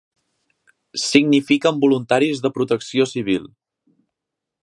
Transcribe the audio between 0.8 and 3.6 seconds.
Signifiquen Voluntaris de Protecció Civil.